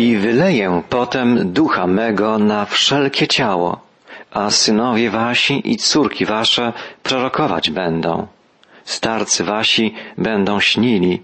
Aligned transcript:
I 0.00 0.16
wyleję 0.16 0.82
potem 0.88 1.52
ducha 1.52 1.86
mego 1.86 2.38
na 2.38 2.64
wszelkie 2.64 3.28
ciało, 3.28 3.80
a 4.30 4.50
synowie 4.50 5.10
wasi 5.10 5.72
i 5.72 5.76
córki 5.76 6.26
wasze 6.26 6.72
prorokować 7.02 7.70
będą. 7.70 8.26
Starcy 8.84 9.44
wasi 9.44 9.94
będą 10.18 10.60
śnili, 10.60 11.22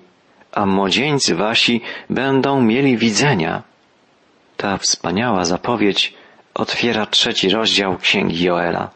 a 0.53 0.67
młodzieńcy 0.67 1.35
wasi 1.35 1.81
będą 2.11 2.63
mieli 2.63 2.97
widzenia. 2.97 3.63
Ta 4.57 4.79
wspaniała 4.79 5.45
zapowiedź 5.45 6.15
otwiera 6.55 7.07
trzeci 7.07 7.49
rozdział 7.49 7.99
Księgi 7.99 8.45
Joela. 8.45 8.91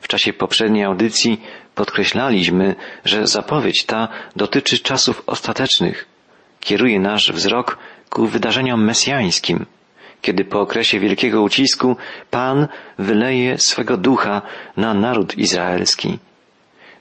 W 0.00 0.08
czasie 0.08 0.32
poprzedniej 0.32 0.84
audycji 0.84 1.40
podkreślaliśmy, 1.74 2.74
że 3.04 3.26
zapowiedź 3.26 3.84
ta 3.84 4.08
dotyczy 4.36 4.78
czasów 4.78 5.22
ostatecznych. 5.26 6.06
Kieruje 6.60 7.00
nasz 7.00 7.32
wzrok 7.32 7.78
ku 8.10 8.26
wydarzeniom 8.26 8.84
mesjańskim, 8.84 9.66
kiedy 10.22 10.44
po 10.44 10.60
okresie 10.60 11.00
wielkiego 11.00 11.42
ucisku 11.42 11.96
Pan 12.30 12.68
wyleje 12.98 13.58
swego 13.58 13.96
ducha 13.96 14.42
na 14.76 14.94
naród 14.94 15.38
izraelski. 15.38 16.18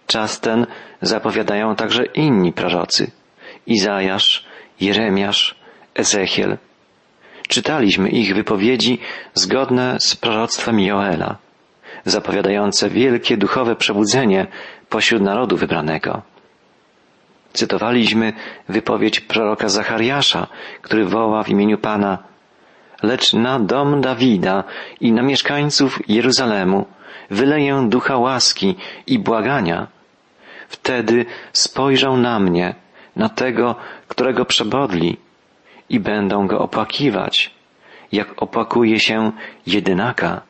Czas 0.08 0.40
ten 0.40 0.66
zapowiadają 1.02 1.76
także 1.76 2.06
inni 2.06 2.54
prorocy. 2.54 3.12
Izajasz, 3.68 4.46
Jeremiasz, 4.82 5.56
Ezechiel. 5.96 6.58
Czytaliśmy 7.48 8.10
ich 8.10 8.36
wypowiedzi 8.36 9.00
zgodne 9.34 9.98
z 10.00 10.16
proroctwem 10.16 10.80
Joela, 10.80 11.38
zapowiadające 12.06 12.90
wielkie 12.90 13.38
duchowe 13.38 13.76
przebudzenie 13.76 14.48
pośród 14.90 15.22
narodu 15.22 15.58
wybranego. 15.58 16.22
Cytowaliśmy 17.54 18.34
wypowiedź 18.70 19.20
proroka 19.20 19.70
Zachariasza, 19.70 20.48
który 20.82 21.06
woła 21.06 21.44
w 21.44 21.50
imieniu 21.50 21.78
Pana 21.78 22.18
Lecz 23.04 23.34
na 23.34 23.60
dom 23.60 24.02
Dawida 24.02 24.64
i 25.02 25.12
na 25.12 25.22
mieszkańców 25.22 26.00
Jeruzalemu 26.08 26.86
wyleję 27.30 27.86
ducha 27.90 28.18
łaski 28.18 28.76
i 29.08 29.20
błagania. 29.20 29.88
Wtedy 30.68 31.26
spojrzą 31.54 32.18
na 32.18 32.40
mnie, 32.40 32.76
na 33.16 33.30
tego, 33.30 33.76
którego 34.08 34.46
przebodli 34.46 35.18
i 35.90 36.00
będą 36.00 36.48
go 36.48 36.60
opłakiwać, 36.60 37.52
jak 38.12 38.44
opłakuje 38.44 39.00
się 39.00 39.32
jedynaka. 39.68 40.42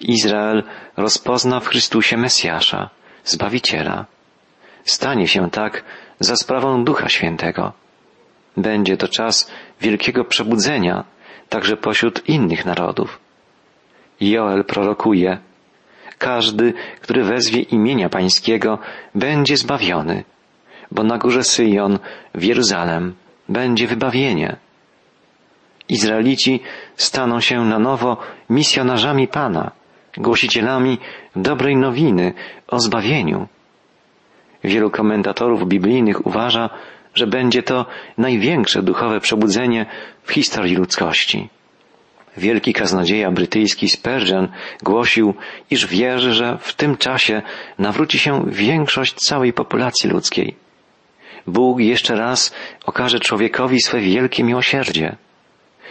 Izrael 0.00 0.62
rozpozna 0.96 1.60
w 1.60 1.68
Chrystusie 1.68 2.16
Mesjasza, 2.16 2.90
Zbawiciela. 3.24 4.11
Stanie 4.84 5.28
się 5.28 5.50
tak 5.50 5.84
za 6.20 6.36
sprawą 6.36 6.84
Ducha 6.84 7.08
Świętego. 7.08 7.72
Będzie 8.56 8.96
to 8.96 9.08
czas 9.08 9.50
wielkiego 9.80 10.24
przebudzenia, 10.24 11.04
także 11.48 11.76
pośród 11.76 12.28
innych 12.28 12.66
narodów. 12.66 13.20
Joel 14.20 14.64
prorokuje, 14.64 15.38
każdy, 16.18 16.72
który 17.00 17.24
wezwie 17.24 17.60
imienia 17.60 18.08
Pańskiego, 18.08 18.78
będzie 19.14 19.56
zbawiony, 19.56 20.24
bo 20.90 21.02
na 21.02 21.18
górze 21.18 21.44
Syjon, 21.44 21.98
w 22.34 22.42
Jeruzalem, 22.42 23.14
będzie 23.48 23.86
wybawienie. 23.86 24.56
Izraelici 25.88 26.60
staną 26.96 27.40
się 27.40 27.64
na 27.64 27.78
nowo 27.78 28.16
misjonarzami 28.50 29.28
Pana, 29.28 29.70
głosicielami 30.16 30.98
dobrej 31.36 31.76
nowiny 31.76 32.32
o 32.68 32.80
zbawieniu. 32.80 33.48
Wielu 34.64 34.90
komentatorów 34.90 35.68
biblijnych 35.68 36.26
uważa, 36.26 36.70
że 37.14 37.26
będzie 37.26 37.62
to 37.62 37.86
największe 38.18 38.82
duchowe 38.82 39.20
przebudzenie 39.20 39.86
w 40.22 40.32
historii 40.32 40.76
ludzkości. 40.76 41.48
Wielki 42.36 42.72
kaznodzieja 42.72 43.30
brytyjski 43.30 43.88
Spurgeon 43.88 44.48
głosił, 44.82 45.34
iż 45.70 45.86
wierzy, 45.86 46.32
że 46.32 46.58
w 46.60 46.74
tym 46.74 46.96
czasie 46.96 47.42
nawróci 47.78 48.18
się 48.18 48.44
większość 48.46 49.14
całej 49.14 49.52
populacji 49.52 50.10
ludzkiej. 50.10 50.56
Bóg 51.46 51.80
jeszcze 51.80 52.16
raz 52.16 52.54
okaże 52.84 53.20
człowiekowi 53.20 53.80
swe 53.80 54.00
wielkie 54.00 54.44
miłosierdzie. 54.44 55.16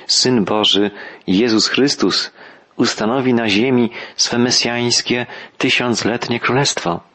Syn 0.08 0.46
Boży, 0.46 0.92
Jezus 1.28 1.68
Chrystus, 1.68 2.32
ustanowi 2.76 3.34
na 3.34 3.50
ziemi 3.50 3.90
swe 4.16 4.38
mesjańskie 4.38 5.26
tysiącletnie 5.58 6.40
królestwo. 6.40 7.11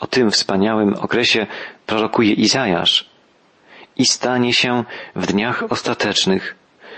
O 0.00 0.06
tym 0.06 0.30
wspaniałym 0.30 0.94
okresie 0.94 1.46
prorokuje 1.86 2.32
Izajasz. 2.32 3.10
I 3.96 4.06
stanie 4.06 4.52
się 4.52 4.84
w 5.16 5.26
dniach 5.26 5.64
ostatecznych, 5.70 6.54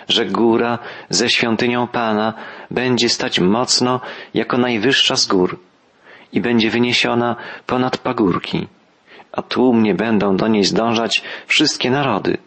że 0.09 0.27
góra 0.27 0.78
ze 1.11 1.31
świątynią 1.31 1.87
Pana 1.88 2.34
będzie 2.71 3.09
stać 3.09 3.41
mocno 3.41 4.00
jako 4.34 4.59
najwyższa 4.59 5.16
z 5.16 5.27
gór 5.27 5.59
i 6.33 6.41
będzie 6.41 6.71
wyniesiona 6.71 7.37
ponad 7.66 7.99
pagórki, 7.99 8.66
a 9.32 9.43
tłumnie 9.43 9.94
będą 9.94 10.37
do 10.37 10.49
niej 10.49 10.65
zdążać 10.65 11.22
wszystkie 11.47 11.91
narody. 11.91 12.38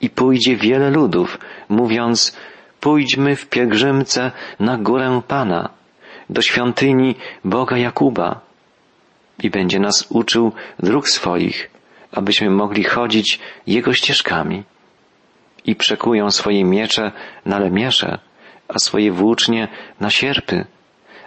I 0.00 0.10
pójdzie 0.10 0.56
wiele 0.56 0.90
ludów, 0.90 1.38
mówiąc, 1.68 2.36
pójdźmy 2.80 3.36
w 3.36 3.46
pielgrzymce 3.46 4.32
na 4.60 4.78
górę 4.78 5.22
Pana, 5.28 5.68
do 6.30 6.42
świątyni 6.42 7.14
Boga 7.44 7.76
Jakuba. 7.76 8.40
I 9.42 9.50
będzie 9.50 9.78
nas 9.80 10.06
uczył 10.10 10.52
dróg 10.78 11.08
swoich, 11.08 11.70
abyśmy 12.12 12.50
mogli 12.50 12.84
chodzić 12.84 13.38
Jego 13.66 13.92
ścieżkami 13.92 14.64
i 15.64 15.76
przekują 15.76 16.30
swoje 16.30 16.64
miecze 16.64 17.12
na 17.44 17.58
lemiesze, 17.58 18.18
a 18.68 18.78
swoje 18.78 19.12
włócznie 19.12 19.68
na 20.00 20.10
sierpy. 20.10 20.64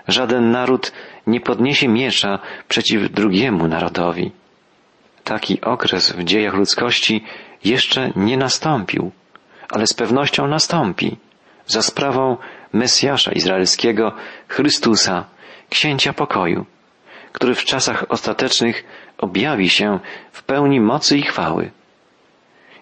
Żaden 0.07 0.51
naród 0.51 0.91
nie 1.27 1.41
podniesie 1.41 1.87
miecza 1.87 2.39
przeciw 2.67 3.11
drugiemu 3.11 3.67
narodowi. 3.67 4.31
Taki 5.23 5.61
okres 5.61 6.11
w 6.11 6.23
dziejach 6.23 6.53
ludzkości 6.53 7.23
jeszcze 7.63 8.11
nie 8.15 8.37
nastąpił, 8.37 9.11
ale 9.69 9.87
z 9.87 9.93
pewnością 9.93 10.47
nastąpi 10.47 11.17
za 11.67 11.81
sprawą 11.81 12.37
Mesjasza 12.73 13.31
Izraelskiego, 13.31 14.11
Chrystusa, 14.47 15.25
Księcia 15.69 16.13
Pokoju, 16.13 16.65
który 17.31 17.55
w 17.55 17.63
czasach 17.63 18.05
ostatecznych 18.09 18.83
objawi 19.17 19.69
się 19.69 19.99
w 20.31 20.43
pełni 20.43 20.79
mocy 20.79 21.17
i 21.17 21.21
chwały. 21.21 21.71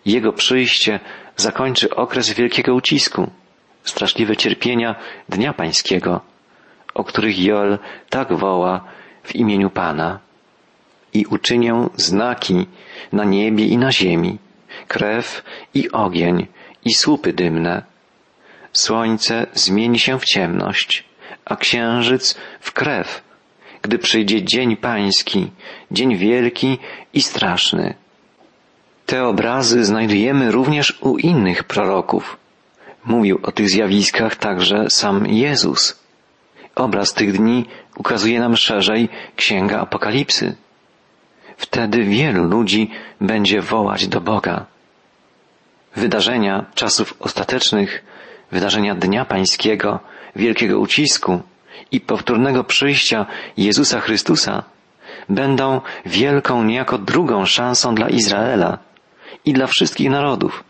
Jego 0.06 0.34
przyjście 0.34 1.00
zakończy 1.36 1.96
okres 1.96 2.34
wielkiego 2.34 2.76
ucisku, 2.76 3.32
straszliwe 3.84 4.38
cierpienia 4.38 4.96
Dnia 5.30 5.54
Pańskiego, 5.54 6.22
o 6.94 7.04
których 7.04 7.40
Joel 7.40 7.80
tak 8.10 8.34
woła 8.34 8.84
w 9.24 9.36
imieniu 9.36 9.70
Pana. 9.70 10.20
I 11.14 11.26
uczynię 11.26 11.90
znaki 11.96 12.68
na 13.12 13.24
niebie 13.24 13.66
i 13.66 13.78
na 13.78 13.92
ziemi, 13.92 14.38
krew 14.88 15.44
i 15.74 15.92
ogień 15.92 16.48
i 16.86 16.94
słupy 16.94 17.34
dymne. 17.34 17.84
Słońce 18.74 19.48
zmieni 19.54 20.00
się 20.00 20.20
w 20.20 20.26
ciemność, 20.26 21.04
a 21.46 21.56
księżyc 21.56 22.38
w 22.60 22.72
krew, 22.72 23.27
gdy 23.88 24.00
przyjdzie 24.00 24.44
dzień 24.44 24.78
pański, 24.78 25.52
dzień 25.92 26.18
wielki 26.18 26.78
i 27.14 27.22
straszny. 27.22 27.94
Te 29.06 29.28
obrazy 29.28 29.86
znajdujemy 29.86 30.52
również 30.52 30.98
u 31.02 31.18
innych 31.18 31.64
proroków. 31.64 32.38
Mówił 33.06 33.40
o 33.44 33.52
tych 33.52 33.70
zjawiskach 33.70 34.36
także 34.36 34.90
sam 34.90 35.28
Jezus. 35.28 36.00
Obraz 36.76 37.14
tych 37.14 37.32
dni 37.38 37.66
ukazuje 37.98 38.40
nam 38.40 38.58
szerzej 38.58 39.10
Księga 39.36 39.80
Apokalipsy. 39.80 40.56
Wtedy 41.58 42.04
wielu 42.04 42.44
ludzi 42.44 42.92
będzie 43.22 43.62
wołać 43.62 44.08
do 44.08 44.22
Boga. 44.22 44.66
Wydarzenia 45.96 46.66
czasów 46.76 47.14
ostatecznych, 47.20 48.04
wydarzenia 48.52 48.96
Dnia 48.96 49.26
Pańskiego, 49.26 50.00
wielkiego 50.36 50.80
ucisku 50.80 51.42
i 51.92 52.00
powtórnego 52.00 52.64
przyjścia 52.64 53.26
Jezusa 53.58 54.00
Chrystusa 54.00 54.64
będą 55.30 55.82
wielką 56.06 56.64
niejako 56.64 56.98
drugą 56.98 57.46
szansą 57.46 57.96
dla 57.96 58.10
Izraela, 58.10 58.78
i 59.48 59.54
dla 59.54 59.68
wszystkich 59.68 60.10
narodów, 60.10 60.64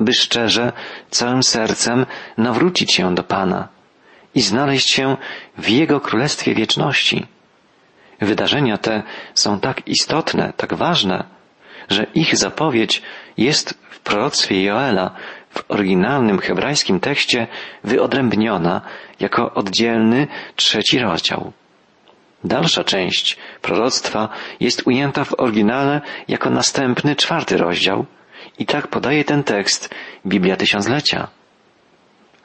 by 0.00 0.12
szczerze, 0.14 0.72
całym 1.10 1.42
sercem 1.42 2.06
nawrócić 2.38 2.94
się 2.94 3.14
do 3.14 3.22
Pana 3.22 3.68
i 4.34 4.40
znaleźć 4.40 4.90
się 4.90 5.16
w 5.58 5.68
Jego 5.68 6.00
Królestwie 6.00 6.54
Wieczności. 6.54 7.26
Wydarzenia 8.20 8.78
te 8.78 9.02
są 9.34 9.60
tak 9.60 9.88
istotne, 9.88 10.52
tak 10.56 10.74
ważne, 10.74 11.24
że 11.88 12.06
ich 12.14 12.36
zapowiedź 12.36 13.02
jest 13.36 13.78
w 13.90 14.00
proroctwie 14.00 14.62
Joela 14.62 15.10
w 15.54 15.64
oryginalnym 15.68 16.38
hebrajskim 16.38 17.00
tekście 17.00 17.46
wyodrębniona 17.84 18.80
jako 19.20 19.54
oddzielny 19.54 20.26
trzeci 20.56 20.98
rozdział. 20.98 21.52
Dalsza 22.44 22.84
część 22.84 23.36
proroctwa 23.62 24.28
jest 24.60 24.86
ujęta 24.86 25.24
w 25.24 25.40
oryginale 25.40 26.00
jako 26.28 26.50
następny 26.50 27.16
czwarty 27.16 27.56
rozdział 27.56 28.06
I 28.58 28.66
tak 28.66 28.88
podaje 28.88 29.24
ten 29.24 29.44
tekst 29.44 29.94
Biblia 30.26 30.56
Tysiąclecia. 30.56 31.28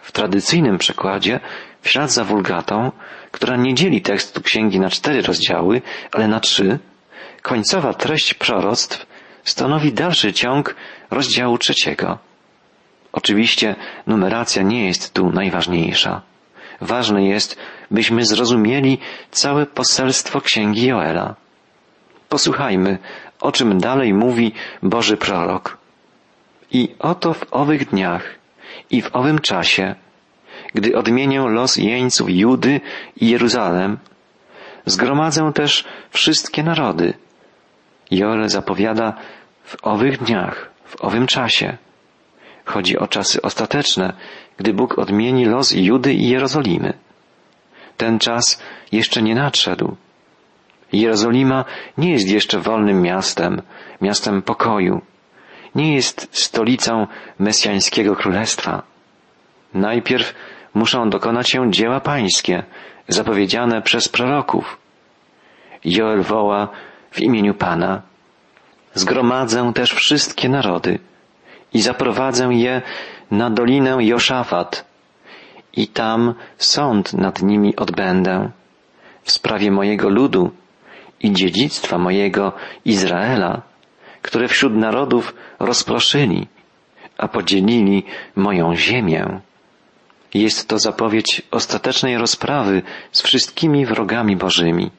W 0.02 0.12
tradycyjnym 0.12 0.78
przekładzie, 0.78 1.40
w 1.82 1.90
ślad 1.90 2.12
za 2.12 2.24
wulgatą, 2.24 2.92
która 3.32 3.58
nie 3.58 3.74
dzieli 3.74 4.02
tekstu 4.02 4.42
księgi 4.42 4.80
na 4.80 4.90
cztery 4.90 5.22
rozdziały, 5.22 5.82
ale 6.12 6.28
na 6.28 6.40
trzy, 6.40 6.80
końcowa 7.42 7.94
treść 7.94 8.34
proroctw 8.34 9.06
stanowi 9.44 9.94
dalszy 9.94 10.34
ciąg 10.34 10.76
rozdziału 11.12 11.58
trzeciego. 11.58 12.18
Oczywiście 13.18 13.76
numeracja 14.08 14.64
nie 14.64 14.86
jest 14.86 15.14
tu 15.14 15.32
najważniejsza. 15.32 16.22
Ważne 16.82 17.26
jest, 17.26 17.58
byśmy 17.92 18.26
zrozumieli 18.26 18.98
całe 19.32 19.66
poselstwo 19.66 20.42
księgi 20.42 20.88
Joela. 20.88 21.36
Posłuchajmy, 22.30 22.98
o 23.40 23.52
czym 23.52 23.78
dalej 23.78 24.14
mówi 24.14 24.52
Boży 24.84 25.18
prorok. 25.18 25.78
I 26.72 26.96
oto 27.00 27.34
w 27.34 27.46
owych 27.52 27.90
dniach 27.90 28.36
i 28.90 29.02
w 29.02 29.16
owym 29.16 29.40
czasie, 29.40 29.96
gdy 30.74 30.98
odmienię 30.98 31.40
los 31.40 31.76
jeńców 31.76 32.30
Judy 32.30 32.82
i 33.22 33.30
Jeruzalem, 33.30 33.98
zgromadzę 34.86 35.52
też 35.54 35.86
wszystkie 36.10 36.64
narody. 36.64 37.14
Joel 38.12 38.50
zapowiada 38.50 39.14
w 39.64 39.76
owych 39.82 40.18
dniach, 40.24 40.70
w 40.86 41.02
owym 41.02 41.28
czasie. 41.28 41.78
Chodzi 42.68 42.98
o 42.98 43.08
czasy 43.08 43.42
ostateczne, 43.42 44.14
gdy 44.58 44.74
Bóg 44.74 45.00
odmieni 45.00 45.46
los 45.46 45.72
Judy 45.72 46.14
i 46.14 46.30
Jerozolimy. 46.30 46.94
Ten 47.98 48.20
czas 48.20 48.62
jeszcze 48.92 49.22
nie 49.22 49.36
nadszedł. 49.36 49.96
Jerozolima 50.94 51.66
nie 51.98 52.12
jest 52.12 52.30
jeszcze 52.30 52.60
wolnym 52.60 53.02
miastem, 53.02 53.62
miastem 54.02 54.42
pokoju. 54.42 55.02
Nie 55.76 55.96
jest 55.96 56.28
stolicą 56.32 57.08
mesjańskiego 57.40 58.16
królestwa. 58.16 58.84
Najpierw 59.74 60.34
muszą 60.74 61.10
dokonać 61.10 61.50
się 61.50 61.72
dzieła 61.72 62.00
pańskie, 62.00 62.64
zapowiedziane 63.08 63.82
przez 63.82 64.10
proroków. 64.10 64.78
Joel 65.86 66.22
woła 66.22 66.68
w 67.12 67.20
imieniu 67.20 67.54
Pana. 67.54 68.02
Zgromadzę 68.94 69.72
też 69.76 69.94
wszystkie 69.94 70.50
narody 70.50 71.00
i 71.78 71.82
zaprowadzę 71.82 72.46
je 72.54 72.82
na 73.32 73.50
dolinę 73.50 73.98
Joszafat 74.00 74.86
i 75.74 75.88
tam 75.88 76.34
sąd 76.58 77.14
nad 77.14 77.42
nimi 77.42 77.76
odbędę 77.76 78.50
w 79.24 79.32
sprawie 79.32 79.72
mojego 79.72 80.10
ludu 80.10 80.52
i 81.20 81.32
dziedzictwa 81.32 81.98
mojego 81.98 82.54
Izraela, 82.86 83.62
które 84.22 84.48
wśród 84.48 84.74
narodów 84.74 85.36
rozproszyli, 85.60 86.48
a 87.18 87.28
podzielili 87.28 88.04
moją 88.36 88.76
ziemię. 88.76 89.40
Jest 90.34 90.68
to 90.68 90.80
zapowiedź 90.80 91.42
ostatecznej 91.52 92.18
rozprawy 92.18 92.82
z 93.12 93.22
wszystkimi 93.22 93.86
wrogami 93.86 94.36
bożymi. 94.36 94.92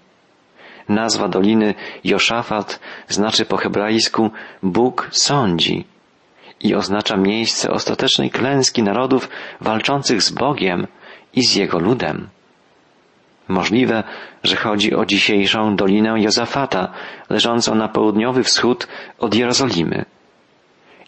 Nazwa 0.88 1.28
doliny 1.28 1.74
Joszafat 2.04 2.80
znaczy 3.08 3.44
po 3.44 3.56
hebrajsku 3.56 4.30
Bóg 4.62 5.08
sądzi 5.12 5.84
i 6.60 6.74
oznacza 6.74 7.16
miejsce 7.16 7.70
ostatecznej 7.70 8.30
klęski 8.30 8.82
narodów 8.82 9.28
walczących 9.60 10.22
z 10.22 10.30
Bogiem 10.30 10.86
i 11.34 11.42
z 11.42 11.54
Jego 11.56 11.78
ludem. 11.78 12.28
Możliwe, 13.48 14.04
że 14.44 14.56
chodzi 14.56 14.94
o 14.94 15.06
dzisiejszą 15.06 15.76
Dolinę 15.76 16.20
Jozafata, 16.20 16.92
leżącą 17.30 17.74
na 17.74 17.88
południowy 17.88 18.44
wschód 18.44 18.88
od 19.18 19.34
Jerozolimy. 19.34 20.04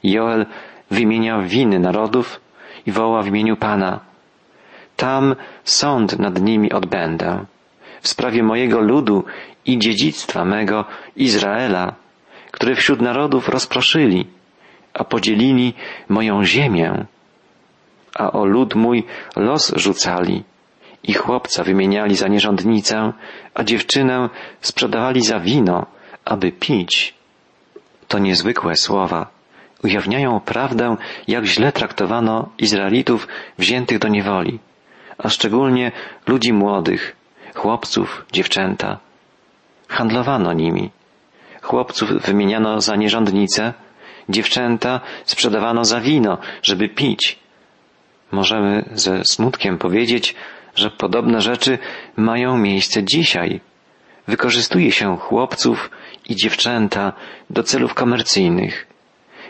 Joel 0.02 0.46
wymienia 0.90 1.38
winy 1.38 1.78
narodów 1.78 2.40
i 2.86 2.92
woła 2.92 3.22
w 3.22 3.26
imieniu 3.26 3.56
Pana. 3.56 4.00
Tam 4.96 5.36
sąd 5.64 6.18
nad 6.18 6.40
nimi 6.42 6.72
odbędę. 6.72 7.44
W 8.00 8.08
sprawie 8.08 8.42
mojego 8.42 8.80
ludu 8.80 9.24
i 9.66 9.78
dziedzictwa 9.78 10.44
mego 10.44 10.84
Izraela, 11.16 11.94
które 12.50 12.74
wśród 12.74 13.00
narodów 13.00 13.48
rozproszyli, 13.48 14.26
a 14.94 15.04
podzielili 15.04 15.74
moją 16.08 16.44
ziemię, 16.44 17.06
a 18.14 18.32
o 18.32 18.44
lud 18.44 18.74
mój 18.74 19.06
los 19.36 19.72
rzucali 19.76 20.44
i 21.02 21.12
chłopca 21.14 21.64
wymieniali 21.64 22.16
za 22.16 22.28
nierządnicę, 22.28 23.12
a 23.54 23.64
dziewczynę 23.64 24.28
sprzedawali 24.60 25.22
za 25.22 25.40
wino, 25.40 25.86
aby 26.24 26.52
pić. 26.52 27.14
To 28.08 28.18
niezwykłe 28.18 28.76
słowa 28.76 29.26
ujawniają 29.84 30.40
prawdę, 30.40 30.96
jak 31.28 31.44
źle 31.44 31.72
traktowano 31.72 32.48
Izraelitów 32.58 33.28
wziętych 33.58 33.98
do 33.98 34.08
niewoli, 34.08 34.58
a 35.18 35.28
szczególnie 35.28 35.92
ludzi 36.26 36.52
młodych, 36.52 37.16
chłopców, 37.54 38.24
dziewczęta. 38.32 38.98
Handlowano 39.88 40.52
nimi. 40.52 40.90
Chłopców 41.62 42.12
wymieniano 42.12 42.80
za 42.80 42.96
nierządnice, 42.96 43.74
dziewczęta 44.30 45.00
sprzedawano 45.24 45.84
za 45.84 46.00
wino, 46.00 46.38
żeby 46.62 46.88
pić. 46.88 47.38
Możemy 48.32 48.84
ze 48.92 49.24
smutkiem 49.24 49.78
powiedzieć, 49.78 50.34
że 50.74 50.90
podobne 50.90 51.40
rzeczy 51.40 51.78
mają 52.16 52.58
miejsce 52.58 53.04
dzisiaj. 53.04 53.60
Wykorzystuje 54.28 54.92
się 54.92 55.16
chłopców 55.16 55.90
i 56.28 56.36
dziewczęta 56.36 57.12
do 57.50 57.62
celów 57.62 57.94
komercyjnych. 57.94 58.86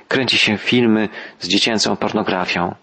Kręci 0.08 0.38
się 0.38 0.58
filmy 0.58 1.08
z 1.38 1.48
dziecięcą 1.48 1.96
pornografią. 1.96 2.74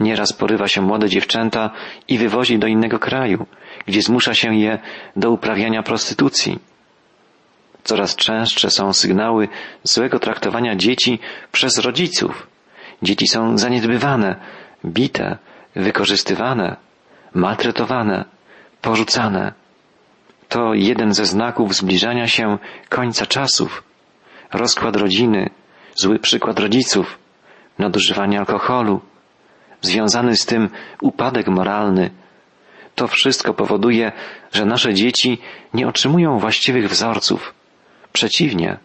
Nieraz 0.00 0.32
porywa 0.32 0.68
się 0.68 0.82
młode 0.82 1.08
dziewczęta 1.08 1.70
i 2.08 2.18
wywozi 2.18 2.58
do 2.58 2.66
innego 2.66 2.98
kraju, 2.98 3.46
gdzie 3.86 4.02
zmusza 4.02 4.34
się 4.34 4.54
je 4.56 4.78
do 5.16 5.30
uprawiania 5.30 5.82
prostytucji. 5.82 6.58
Coraz 7.84 8.16
częstsze 8.16 8.70
są 8.70 8.92
sygnały 8.92 9.48
złego 9.82 10.18
traktowania 10.18 10.76
dzieci 10.76 11.18
przez 11.52 11.78
rodziców. 11.78 12.46
Dzieci 13.02 13.28
są 13.28 13.58
zaniedbywane, 13.58 14.36
bite, 14.84 15.38
wykorzystywane, 15.76 16.76
maltretowane, 17.34 18.24
porzucane. 18.82 19.52
To 20.48 20.74
jeden 20.74 21.14
ze 21.14 21.24
znaków 21.24 21.74
zbliżania 21.74 22.26
się 22.28 22.58
końca 22.88 23.26
czasów. 23.26 23.82
Rozkład 24.52 24.96
rodziny, 24.96 25.50
zły 25.94 26.18
przykład 26.18 26.58
rodziców, 26.58 27.18
nadużywanie 27.78 28.38
alkoholu, 28.38 29.00
związany 29.80 30.36
z 30.36 30.46
tym 30.46 30.68
upadek 31.02 31.48
moralny. 31.48 32.10
To 32.94 33.08
wszystko 33.08 33.54
powoduje, 33.54 34.12
że 34.52 34.64
nasze 34.64 34.94
dzieci 34.94 35.38
nie 35.74 35.88
otrzymują 35.88 36.38
właściwych 36.38 36.90
wzorców. 36.90 37.54
Przeciwnie, 38.18 38.78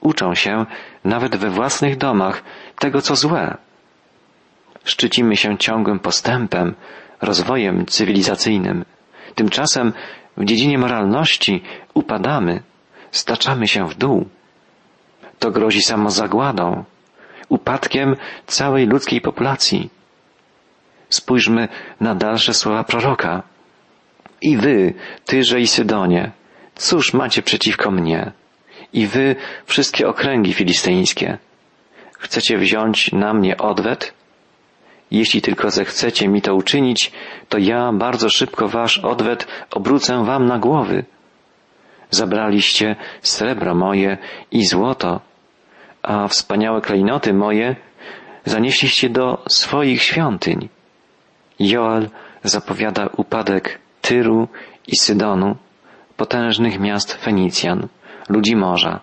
uczą 0.00 0.34
się 0.34 0.66
nawet 1.04 1.36
we 1.36 1.50
własnych 1.50 1.96
domach 1.96 2.42
tego, 2.78 3.02
co 3.02 3.16
złe. 3.16 3.56
Szczycimy 4.84 5.36
się 5.36 5.58
ciągłym 5.58 5.98
postępem, 5.98 6.74
rozwojem 7.20 7.86
cywilizacyjnym. 7.86 8.84
Tymczasem 9.34 9.92
w 10.36 10.44
dziedzinie 10.44 10.78
moralności 10.78 11.62
upadamy, 11.94 12.62
staczamy 13.10 13.68
się 13.68 13.88
w 13.88 13.94
dół. 13.94 14.28
To 15.38 15.50
grozi 15.50 15.82
samozagładą, 15.82 16.84
upadkiem 17.48 18.16
całej 18.46 18.86
ludzkiej 18.86 19.20
populacji. 19.20 19.90
Spójrzmy 21.08 21.68
na 22.00 22.14
dalsze 22.14 22.54
słowa 22.54 22.84
proroka. 22.84 23.42
I 24.42 24.56
wy, 24.56 24.94
Tyże 25.24 25.60
i 25.60 25.66
Sydonie, 25.66 26.32
cóż 26.74 27.14
macie 27.14 27.42
przeciwko 27.42 27.90
mnie? 27.90 28.32
I 28.96 29.06
wy, 29.06 29.36
wszystkie 29.66 30.08
okręgi 30.08 30.52
filisteńskie, 30.52 31.38
chcecie 32.18 32.58
wziąć 32.58 33.12
na 33.12 33.34
mnie 33.34 33.56
odwet? 33.56 34.14
Jeśli 35.10 35.42
tylko 35.42 35.70
zechcecie 35.70 36.28
mi 36.28 36.42
to 36.42 36.54
uczynić, 36.54 37.12
to 37.48 37.58
ja 37.58 37.92
bardzo 37.92 38.30
szybko 38.30 38.68
wasz 38.68 38.98
odwet 38.98 39.46
obrócę 39.70 40.24
wam 40.24 40.46
na 40.46 40.58
głowy. 40.58 41.04
Zabraliście 42.10 42.96
srebro 43.22 43.74
moje 43.74 44.18
i 44.50 44.66
złoto, 44.66 45.20
a 46.02 46.28
wspaniałe 46.28 46.80
klejnoty 46.80 47.34
moje 47.34 47.76
zanieśliście 48.44 49.08
do 49.10 49.42
swoich 49.48 50.02
świątyń. 50.02 50.68
Joel 51.58 52.08
zapowiada 52.44 53.08
upadek 53.16 53.78
Tyru 54.00 54.48
i 54.86 54.96
Sydonu, 54.96 55.56
potężnych 56.16 56.78
miast 56.80 57.14
Fenicjan, 57.14 57.88
ludzi 58.28 58.56
morza. 58.56 59.00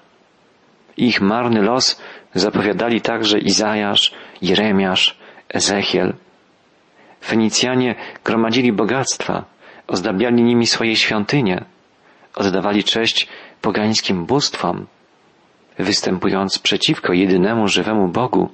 Ich 0.98 1.22
marny 1.22 1.62
los 1.62 2.02
zapowiadali 2.36 3.02
także 3.02 3.40
Izajasz, 3.40 4.14
Jeremiasz, 4.42 5.18
Ezechiel. 5.50 6.14
Fenicjanie 7.22 7.96
gromadzili 8.24 8.72
bogactwa, 8.72 9.46
ozdabiali 9.88 10.44
nimi 10.44 10.68
swoje 10.68 10.96
świątynie, 10.96 11.66
oddawali 12.36 12.84
cześć 12.84 13.28
pogańskim 13.62 14.26
bóstwom. 14.26 14.86
występując 15.80 16.60
przeciwko 16.60 17.14
jedynemu 17.14 17.68
żywemu 17.68 18.08
Bogu 18.08 18.50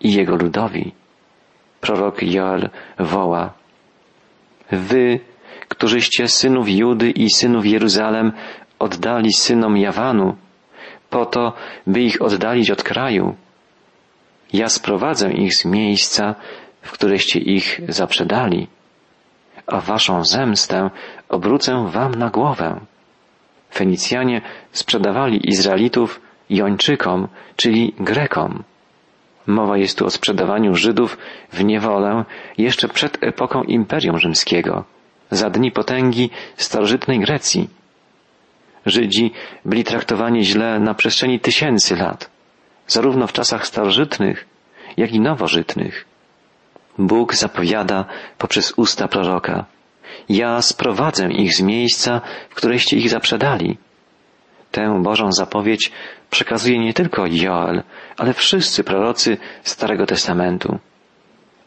i 0.00 0.12
Jego 0.12 0.36
ludowi. 0.36 0.92
Prorok 1.80 2.22
Joel 2.22 2.70
woła 2.98 3.52
Wy, 4.72 5.20
którzyście 5.68 6.28
synów 6.28 6.68
Judy 6.68 7.10
i 7.10 7.30
synów 7.30 7.66
Jeruzalem 7.66 8.32
oddali 8.82 9.32
synom 9.32 9.76
Jawanu, 9.76 10.36
po 11.10 11.26
to, 11.26 11.52
by 11.86 12.00
ich 12.00 12.18
oddalić 12.22 12.70
od 12.70 12.82
kraju. 12.82 13.36
Ja 14.52 14.68
sprowadzę 14.68 15.32
ich 15.32 15.54
z 15.54 15.64
miejsca, 15.64 16.34
w 16.82 16.90
któreście 16.92 17.38
ich 17.38 17.80
zaprzedali, 17.88 18.66
a 19.66 19.80
waszą 19.80 20.24
zemstę 20.24 20.90
obrócę 21.28 21.86
wam 21.88 22.14
na 22.14 22.30
głowę. 22.30 22.80
Fenicjanie 23.74 24.42
sprzedawali 24.72 25.48
Izraelitów 25.48 26.20
Jończykom, 26.50 27.28
czyli 27.56 27.94
Grekom. 27.98 28.62
Mowa 29.46 29.76
jest 29.76 29.98
tu 29.98 30.06
o 30.06 30.10
sprzedawaniu 30.10 30.74
Żydów 30.74 31.18
w 31.52 31.64
niewolę 31.64 32.24
jeszcze 32.58 32.88
przed 32.88 33.18
epoką 33.20 33.62
Imperium 33.62 34.18
Rzymskiego, 34.18 34.84
za 35.30 35.50
dni 35.50 35.72
potęgi 35.72 36.30
starożytnej 36.56 37.20
Grecji. 37.20 37.81
Żydzi 38.86 39.32
byli 39.64 39.84
traktowani 39.84 40.44
źle 40.44 40.80
na 40.80 40.94
przestrzeni 40.94 41.40
tysięcy 41.40 41.96
lat, 41.96 42.30
zarówno 42.86 43.26
w 43.26 43.32
czasach 43.32 43.66
starożytnych, 43.66 44.46
jak 44.96 45.12
i 45.12 45.20
nowożytnych. 45.20 46.04
Bóg 46.98 47.34
zapowiada 47.34 48.04
poprzez 48.38 48.72
usta 48.76 49.08
proroka, 49.08 49.64
ja 50.28 50.62
sprowadzę 50.62 51.28
ich 51.32 51.54
z 51.54 51.60
miejsca, 51.60 52.20
w 52.50 52.54
któreście 52.54 52.96
ich 52.96 53.10
zaprzedali. 53.10 53.78
Tę 54.70 55.02
Bożą 55.02 55.32
zapowiedź 55.32 55.92
przekazuje 56.30 56.78
nie 56.78 56.94
tylko 56.94 57.26
Joel, 57.26 57.82
ale 58.16 58.32
wszyscy 58.32 58.84
prorocy 58.84 59.36
Starego 59.62 60.06
Testamentu. 60.06 60.78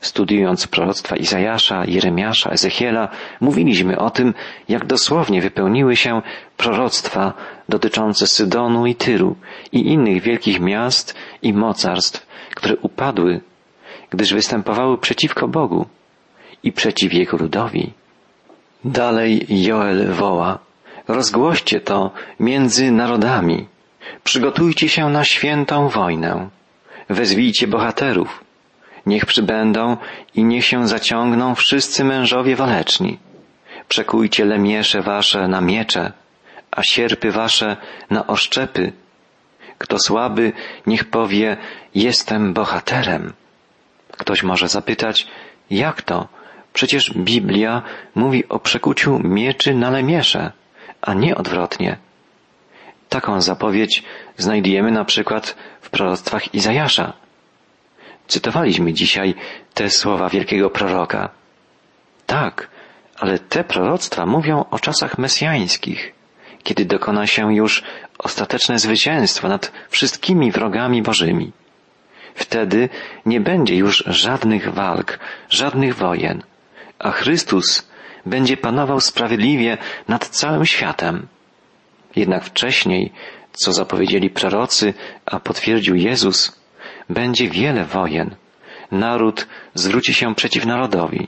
Studiując 0.06 0.68
proroctwa 0.68 1.16
Izajasza, 1.16 1.86
Jeremiasza, 1.86 2.50
Ezechiela, 2.50 3.08
mówiliśmy 3.42 3.98
o 3.98 4.10
tym, 4.10 4.34
jak 4.70 4.86
dosłownie 4.86 5.42
wypełniły 5.42 5.96
się 5.96 6.22
proroctwa 6.58 7.34
dotyczące 7.70 8.28
Sydonu 8.28 8.86
i 8.86 8.96
Tyru 8.96 9.36
i 9.72 9.88
innych 9.88 10.22
wielkich 10.22 10.60
miast 10.60 11.16
i 11.42 11.54
mocarstw, 11.54 12.28
które 12.56 12.76
upadły, 12.78 13.42
gdyż 14.10 14.34
występowały 14.34 14.98
przeciwko 14.98 15.48
Bogu 15.48 15.86
i 16.64 16.72
przeciw 16.72 17.14
Jego 17.14 17.38
ludowi. 17.38 17.94
Dalej 18.84 19.46
Joel 19.50 20.14
woła, 20.14 20.60
rozgłoście 21.08 21.82
to 21.82 22.12
między 22.40 22.92
narodami, 22.92 23.68
przygotujcie 24.24 24.90
się 24.90 25.10
na 25.10 25.24
świętą 25.24 25.90
wojnę, 25.90 26.50
wezwijcie 27.10 27.68
bohaterów, 27.68 28.45
niech 29.06 29.26
przybędą 29.26 29.98
i 30.36 30.44
niech 30.44 30.66
się 30.66 30.88
zaciągną 30.88 31.56
wszyscy 31.56 32.04
mężowie 32.04 32.56
waleczni. 32.56 33.20
Przekujcie 33.88 34.46
lemiesze 34.46 35.02
wasze 35.02 35.48
na 35.48 35.62
miecze, 35.62 36.12
a 36.72 36.84
sierpy 36.84 37.32
wasze 37.32 37.78
na 38.10 38.28
oszczepy. 38.28 38.94
Kto 39.78 40.00
słaby, 40.00 40.52
niech 40.88 41.06
powie, 41.06 41.58
jestem 41.96 42.54
bohaterem. 42.54 43.34
Ktoś 44.12 44.44
może 44.44 44.68
zapytać, 44.68 45.28
jak 45.70 46.02
to? 46.02 46.28
Przecież 46.74 47.14
Biblia 47.18 47.82
mówi 48.16 48.50
o 48.50 48.60
przekuciu 48.60 49.20
mieczy 49.24 49.76
na 49.76 49.90
lemiesze, 49.90 50.52
a 51.02 51.14
nie 51.14 51.36
odwrotnie. 51.36 51.98
Taką 53.10 53.42
zapowiedź 53.42 54.04
znajdujemy 54.38 54.92
na 54.92 55.06
przykład 55.06 55.56
w 55.82 55.90
proroctwach 55.90 56.54
Izajasza. 56.54 57.14
Cytowaliśmy 58.28 58.94
dzisiaj 58.94 59.36
te 59.74 59.90
słowa 59.90 60.30
wielkiego 60.30 60.70
proroka. 60.70 61.30
Tak, 62.26 62.70
ale 63.20 63.40
te 63.40 63.64
proroctwa 63.64 64.26
mówią 64.26 64.66
o 64.72 64.80
czasach 64.80 65.18
mesjańskich, 65.18 66.14
kiedy 66.64 66.86
dokona 66.86 67.28
się 67.28 67.56
już 67.56 67.84
ostateczne 68.20 68.80
zwycięstwo 68.80 69.48
nad 69.48 69.72
wszystkimi 69.90 70.52
wrogami 70.52 71.02
bożymi. 71.02 71.52
Wtedy 72.36 72.90
nie 73.26 73.42
będzie 73.42 73.76
już 73.76 74.04
żadnych 74.08 74.74
walk, 74.74 75.20
żadnych 75.50 75.96
wojen, 75.96 76.44
a 77.00 77.12
Chrystus 77.12 77.90
będzie 78.26 78.58
panował 78.58 79.00
sprawiedliwie 79.00 79.78
nad 80.08 80.28
całym 80.28 80.66
światem. 80.66 81.28
Jednak 82.16 82.44
wcześniej, 82.44 83.12
co 83.52 83.74
zapowiedzieli 83.74 84.30
prorocy, 84.30 84.94
a 85.26 85.40
potwierdził 85.40 85.96
Jezus, 85.96 86.65
będzie 87.10 87.50
wiele 87.50 87.86
wojen. 87.86 88.36
Naród 88.92 89.48
zwróci 89.74 90.14
się 90.14 90.36
przeciw 90.36 90.66
narodowi, 90.66 91.28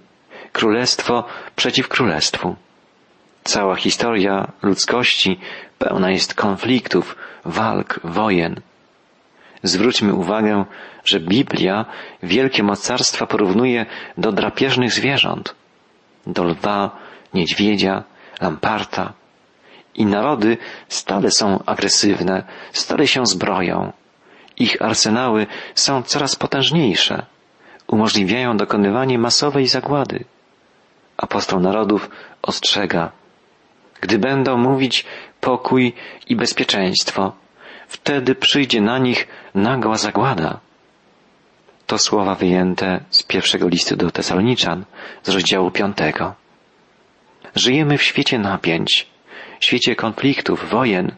królestwo 0.51 1.23
przeciw 1.55 1.87
królestwu. 1.87 2.55
Cała 3.43 3.75
historia 3.75 4.51
ludzkości 4.61 5.39
pełna 5.79 6.11
jest 6.11 6.33
konfliktów, 6.33 7.15
walk, 7.45 7.99
wojen. 8.03 8.61
Zwróćmy 9.63 10.13
uwagę, 10.13 10.65
że 11.05 11.19
Biblia 11.19 11.85
wielkie 12.23 12.63
mocarstwa 12.63 13.25
porównuje 13.25 13.85
do 14.17 14.31
drapieżnych 14.31 14.91
zwierząt, 14.91 15.55
do 16.27 16.43
lwa, 16.43 16.99
niedźwiedzia, 17.33 18.03
lamparta. 18.41 19.13
I 19.95 20.05
narody 20.05 20.57
stale 20.87 21.31
są 21.31 21.63
agresywne, 21.65 22.43
stale 22.71 23.07
się 23.07 23.25
zbroją. 23.25 23.93
Ich 24.59 24.81
arsenały 24.81 25.47
są 25.75 26.03
coraz 26.03 26.35
potężniejsze, 26.35 27.25
umożliwiają 27.87 28.57
dokonywanie 28.57 29.19
masowej 29.19 29.67
zagłady. 29.67 30.25
Apostoł 31.17 31.59
narodów 31.59 32.09
ostrzega, 32.41 33.11
gdy 34.01 34.19
będą 34.19 34.57
mówić 34.57 35.05
pokój 35.41 35.93
i 36.27 36.35
bezpieczeństwo, 36.35 37.33
wtedy 37.87 38.35
przyjdzie 38.35 38.81
na 38.81 38.97
nich 38.97 39.27
nagła 39.55 39.97
zagłada. 39.97 40.59
To 41.87 41.97
słowa 41.97 42.35
wyjęte 42.35 42.99
z 43.09 43.23
pierwszego 43.23 43.67
listu 43.67 43.95
do 43.95 44.11
Tesaloniczan 44.11 44.85
z 45.23 45.29
rozdziału 45.29 45.71
piątego. 45.71 46.35
Żyjemy 47.55 47.97
w 47.97 48.03
świecie 48.03 48.39
napięć, 48.39 49.07
świecie 49.59 49.95
konfliktów, 49.95 50.69
wojen. 50.69 51.15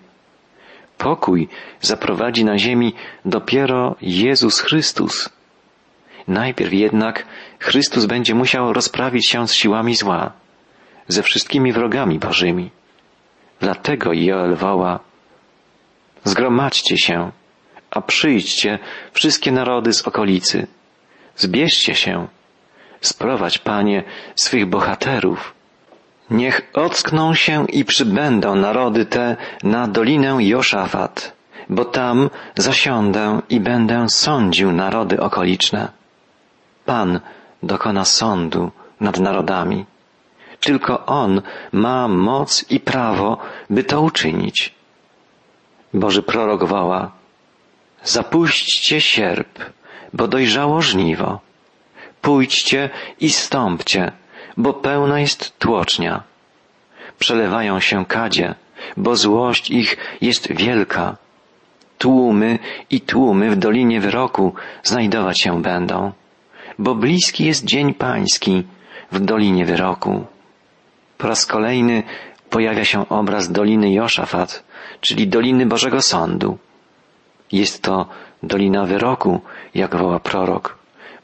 Pokój 0.99 1.47
zaprowadzi 1.81 2.45
na 2.45 2.57
ziemi 2.57 2.93
dopiero 3.25 3.95
Jezus 4.01 4.59
Chrystus. 4.59 5.29
Najpierw 6.27 6.73
jednak 6.73 7.25
Chrystus 7.59 8.05
będzie 8.05 8.35
musiał 8.35 8.73
rozprawić 8.73 9.29
się 9.29 9.47
z 9.47 9.53
siłami 9.53 9.95
zła, 9.95 10.31
ze 11.07 11.23
wszystkimi 11.23 11.71
wrogami 11.73 12.19
Bożymi. 12.19 12.69
Dlatego 13.59 14.13
Joel 14.13 14.55
woła, 14.55 14.99
zgromadźcie 16.23 16.97
się, 16.97 17.31
a 17.91 18.01
przyjdźcie 18.01 18.79
wszystkie 19.13 19.51
narody 19.51 19.93
z 19.93 20.01
okolicy. 20.01 20.67
Zbierzcie 21.35 21.95
się, 21.95 22.27
sprowadź, 23.01 23.57
Panie, 23.57 24.03
swych 24.35 24.65
bohaterów. 24.65 25.58
Niech 26.31 26.61
ockną 26.73 27.33
się 27.33 27.65
i 27.65 27.85
przybędą 27.85 28.55
narody 28.55 29.05
te 29.05 29.37
na 29.63 29.87
dolinę 29.87 30.37
Joszafat, 30.39 31.33
bo 31.69 31.85
tam 31.85 32.29
zasiądę 32.55 33.41
i 33.49 33.59
będę 33.59 34.09
sądził 34.09 34.71
narody 34.71 35.21
okoliczne. 35.21 35.91
Pan 36.85 37.19
dokona 37.63 38.05
sądu 38.05 38.71
nad 38.99 39.19
narodami. 39.19 39.85
Tylko 40.59 41.05
On 41.05 41.41
ma 41.71 42.07
moc 42.07 42.65
i 42.69 42.79
prawo, 42.79 43.37
by 43.69 43.83
to 43.83 44.01
uczynić. 44.01 44.73
Boży 45.93 46.21
prorok 46.21 46.63
woła, 46.63 47.11
Zapuśćcie 48.03 49.01
sierp, 49.01 49.59
bo 50.13 50.27
dojrzało 50.27 50.81
żniwo. 50.81 51.39
Pójdźcie 52.21 52.89
i 53.19 53.29
stąpcie, 53.29 54.11
bo 54.59 54.73
pełna 54.73 55.19
jest 55.19 55.59
tłocznia. 55.59 56.23
Przelewają 57.19 57.79
się 57.79 58.05
kadzie, 58.05 58.55
bo 58.97 59.15
złość 59.15 59.71
ich 59.71 59.97
jest 60.21 60.53
wielka. 60.53 61.17
Tłumy 61.97 62.59
i 62.89 63.01
tłumy 63.01 63.51
w 63.51 63.55
dolinie 63.55 64.01
wyroku 64.01 64.53
znajdować 64.83 65.39
się 65.39 65.61
będą, 65.61 66.11
bo 66.79 66.95
bliski 66.95 67.45
jest 67.45 67.65
dzień 67.65 67.93
pański 67.93 68.63
w 69.11 69.19
dolinie 69.19 69.65
wyroku. 69.65 70.25
Po 71.17 71.27
raz 71.27 71.45
kolejny 71.45 72.03
pojawia 72.49 72.85
się 72.85 73.09
obraz 73.09 73.51
doliny 73.51 73.93
Joszafat, 73.93 74.63
czyli 75.01 75.27
doliny 75.27 75.65
Bożego 75.65 76.01
Sądu. 76.01 76.57
Jest 77.51 77.83
to 77.83 78.05
dolina 78.43 78.85
wyroku, 78.85 79.41
jak 79.75 79.95
woła 79.95 80.19
prorok, 80.19 80.78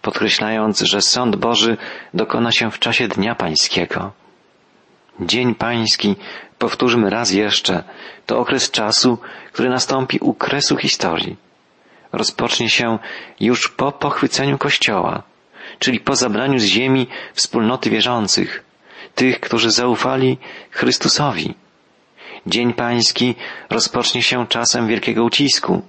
podkreślając, 0.05 0.79
że 0.79 1.01
sąd 1.01 1.35
Boży 1.35 1.77
dokona 2.13 2.51
się 2.51 2.71
w 2.71 2.79
czasie 2.79 3.07
Dnia 3.07 3.35
Pańskiego. 3.35 4.11
Dzień 5.19 5.55
Pański 5.55 6.15
Powtórzmy 6.57 7.09
raz 7.09 7.31
jeszcze, 7.31 7.83
to 8.25 8.39
okres 8.39 8.71
czasu, 8.71 9.17
który 9.51 9.69
nastąpi 9.69 10.19
u 10.19 10.33
kresu 10.33 10.77
historii. 10.77 11.35
Rozpocznie 12.11 12.69
się 12.69 12.99
już 13.39 13.67
po 13.67 13.91
pochwyceniu 13.91 14.57
Kościoła, 14.57 15.23
czyli 15.79 15.99
po 15.99 16.15
zabraniu 16.15 16.59
z 16.59 16.63
ziemi 16.63 17.07
wspólnoty 17.33 17.89
wierzących, 17.89 18.63
tych, 19.15 19.39
którzy 19.39 19.71
zaufali 19.71 20.37
Chrystusowi. 20.71 21.53
Dzień 22.47 22.73
Pański 22.73 23.35
rozpocznie 23.69 24.21
się 24.23 24.47
czasem 24.47 24.87
wielkiego 24.87 25.23
ucisku, 25.23 25.81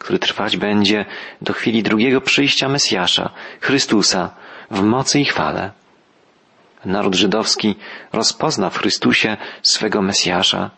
który 0.00 0.18
trwać 0.18 0.56
będzie 0.56 1.04
do 1.40 1.52
chwili 1.52 1.82
drugiego 1.82 2.20
przyjścia 2.20 2.68
Mesjasza, 2.68 3.30
Chrystusa, 3.60 4.30
w 4.70 4.82
mocy 4.82 5.20
i 5.20 5.24
chwale. 5.24 5.70
Naród 6.84 7.14
żydowski 7.14 7.74
rozpozna 8.12 8.70
w 8.70 8.78
Chrystusie 8.78 9.36
swego 9.62 10.02
Mesjasza, 10.02 10.70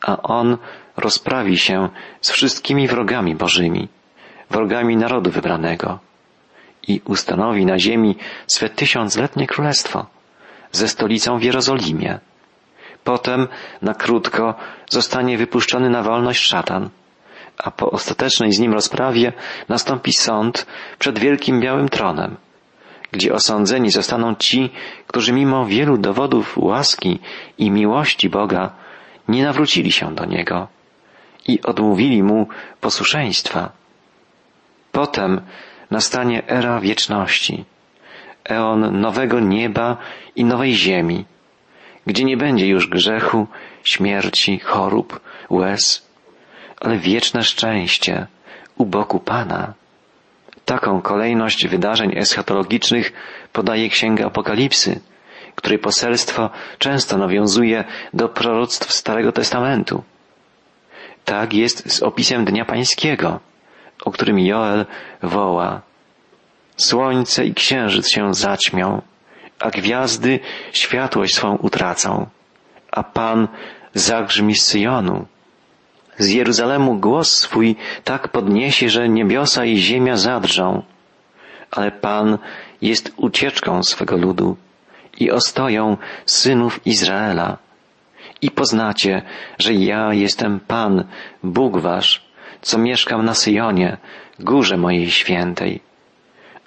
a 0.00 0.22
On 0.22 0.58
rozprawi 0.96 1.58
się 1.58 1.88
z 2.20 2.30
wszystkimi 2.30 2.88
wrogami 2.88 3.34
Bożymi, 3.34 3.88
wrogami 4.50 4.96
narodu 4.96 5.30
wybranego 5.30 5.98
i 6.88 7.00
ustanowi 7.04 7.66
na 7.66 7.78
ziemi 7.78 8.16
swe 8.46 8.68
tysiącletnie 8.68 9.46
królestwo 9.46 10.06
ze 10.72 10.88
stolicą 10.88 11.38
w 11.38 11.42
Jerozolimie. 11.42 12.18
Potem 13.04 13.48
na 13.82 13.94
krótko 13.94 14.54
zostanie 14.90 15.38
wypuszczony 15.38 15.90
na 15.90 16.02
wolność 16.02 16.42
szatan, 16.44 16.90
a 17.58 17.70
po 17.70 17.90
ostatecznej 17.90 18.52
z 18.52 18.58
nim 18.58 18.72
rozprawie 18.72 19.32
nastąpi 19.68 20.12
sąd 20.12 20.66
przed 20.98 21.18
wielkim 21.18 21.60
białym 21.60 21.88
tronem– 21.88 22.36
gdzie 23.12 23.34
osądzeni 23.34 23.90
zostaną 23.90 24.34
ci, 24.34 24.70
którzy 25.06 25.32
mimo 25.32 25.66
wielu 25.66 25.98
dowodów 25.98 26.58
łaski 26.58 27.18
i 27.58 27.70
miłości 27.70 28.28
Boga 28.28 28.70
nie 29.28 29.44
nawrócili 29.44 29.92
się 29.92 30.14
do 30.14 30.24
Niego 30.24 30.68
i 31.46 31.62
odmówili 31.62 32.22
Mu 32.22 32.48
posłuszeństwa. 32.80 33.72
Potem 34.92 35.40
nastanie 35.90 36.48
era 36.48 36.80
wieczności, 36.80 37.64
eon 38.44 39.00
nowego 39.00 39.40
nieba 39.40 39.96
i 40.36 40.44
nowej 40.44 40.74
ziemi, 40.74 41.24
gdzie 42.06 42.24
nie 42.24 42.36
będzie 42.36 42.66
już 42.66 42.88
grzechu, 42.88 43.46
śmierci, 43.84 44.58
chorób, 44.58 45.20
łez, 45.50 46.07
ale 46.80 46.98
wieczne 46.98 47.44
szczęście 47.44 48.26
u 48.76 48.86
boku 48.86 49.20
Pana. 49.20 49.74
Taką 50.64 51.02
kolejność 51.02 51.66
wydarzeń 51.66 52.18
eschatologicznych 52.18 53.12
podaje 53.52 53.88
Księga 53.88 54.26
Apokalipsy, 54.26 55.00
której 55.54 55.78
poselstwo 55.78 56.50
często 56.78 57.18
nawiązuje 57.18 57.84
do 58.14 58.28
proroctw 58.28 58.92
Starego 58.92 59.32
Testamentu. 59.32 60.02
Tak 61.24 61.54
jest 61.54 61.92
z 61.92 62.02
opisem 62.02 62.44
Dnia 62.44 62.64
Pańskiego, 62.64 63.40
o 64.04 64.10
którym 64.10 64.38
Joel 64.38 64.86
woła. 65.22 65.80
Słońce 66.76 67.44
i 67.44 67.54
księżyc 67.54 68.10
się 68.10 68.34
zaćmią, 68.34 69.02
a 69.58 69.70
gwiazdy 69.70 70.40
światłość 70.72 71.34
swą 71.34 71.56
utracą, 71.56 72.26
a 72.90 73.02
Pan 73.02 73.48
zagrzmi 73.94 74.54
z 74.54 74.62
Syjonu 74.64 75.26
z 76.18 76.30
Jeruzalemu 76.30 76.94
głos 76.94 77.34
swój 77.34 77.76
tak 78.04 78.28
podniesie, 78.28 78.88
że 78.88 79.08
niebiosa 79.08 79.64
i 79.64 79.76
ziemia 79.76 80.16
zadrżą. 80.16 80.82
Ale 81.70 81.90
Pan 81.90 82.38
jest 82.82 83.12
ucieczką 83.16 83.82
swego 83.82 84.16
ludu 84.16 84.56
i 85.20 85.30
ostoją 85.30 85.96
synów 86.26 86.86
Izraela. 86.86 87.58
I 88.42 88.50
poznacie, 88.50 89.22
że 89.58 89.74
ja 89.74 90.14
jestem 90.14 90.60
Pan, 90.60 91.04
Bóg 91.42 91.78
wasz, 91.78 92.24
co 92.60 92.78
mieszkam 92.78 93.24
na 93.24 93.34
Syjonie, 93.34 93.96
górze 94.40 94.76
mojej 94.76 95.10
świętej. 95.10 95.80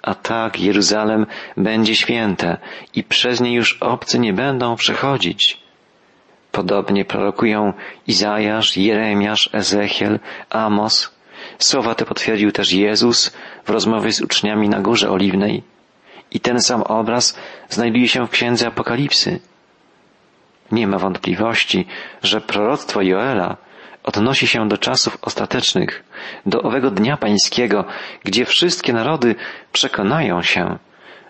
A 0.02 0.14
tak 0.14 0.60
Jeruzalem 0.60 1.26
będzie 1.56 1.94
święte 1.94 2.56
i 2.94 3.04
przez 3.04 3.40
nie 3.40 3.54
już 3.54 3.78
obcy 3.80 4.18
nie 4.18 4.32
będą 4.32 4.76
przechodzić. 4.76 5.61
Podobnie 6.52 7.04
prorokują 7.04 7.72
Izajasz, 8.06 8.76
Jeremiasz, 8.76 9.50
Ezechiel, 9.52 10.20
Amos. 10.50 11.10
Słowa 11.58 11.94
te 11.94 12.04
potwierdził 12.04 12.52
też 12.52 12.72
Jezus 12.72 13.32
w 13.64 13.70
rozmowie 13.70 14.12
z 14.12 14.22
uczniami 14.22 14.68
na 14.68 14.80
Górze 14.80 15.10
Oliwnej. 15.10 15.62
I 16.30 16.40
ten 16.40 16.60
sam 16.60 16.82
obraz 16.82 17.38
znajduje 17.68 18.08
się 18.08 18.26
w 18.26 18.30
Księdze 18.30 18.66
Apokalipsy. 18.66 19.40
Nie 20.72 20.86
ma 20.86 20.98
wątpliwości, 20.98 21.86
że 22.22 22.40
proroctwo 22.40 23.02
Joela 23.02 23.56
odnosi 24.02 24.46
się 24.46 24.68
do 24.68 24.78
czasów 24.78 25.18
ostatecznych, 25.22 26.04
do 26.46 26.62
owego 26.62 26.90
Dnia 26.90 27.16
Pańskiego, 27.16 27.84
gdzie 28.24 28.44
wszystkie 28.44 28.92
narody 28.92 29.34
przekonają 29.72 30.42
się, 30.42 30.78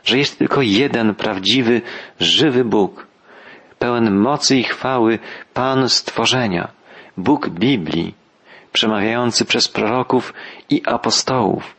że 0.05 0.19
jest 0.19 0.39
tylko 0.39 0.63
jeden 0.63 1.15
prawdziwy, 1.15 1.83
żywy 2.21 2.65
Bóg, 2.65 3.07
pełen 3.83 4.15
mocy 4.15 4.57
i 4.57 4.63
chwały 4.63 5.19
Pan 5.55 5.89
stworzenia, 5.89 6.69
Bóg 7.17 7.49
Biblii, 7.49 8.15
przemawiający 8.73 9.45
przez 9.45 9.69
proroków 9.69 10.35
i 10.71 10.83
apostołów. 10.87 11.77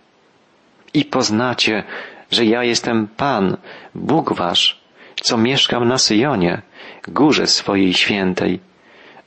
I 0.93 1.05
poznacie, 1.05 1.83
że 2.31 2.45
ja 2.45 2.63
jestem 2.63 3.07
Pan, 3.07 3.57
Bóg 3.95 4.33
wasz, 4.33 4.81
co 5.21 5.37
mieszkam 5.37 5.87
na 5.87 5.97
Syjonie, 5.97 6.61
górze 7.07 7.47
swojej 7.47 7.93
świętej. 7.93 8.59